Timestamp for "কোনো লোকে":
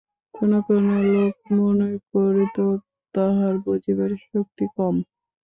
0.67-1.25